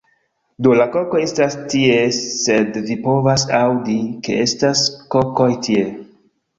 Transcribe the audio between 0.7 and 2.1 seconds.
la kokoj estas tie